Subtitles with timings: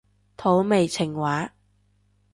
[0.35, 1.53] 土味情話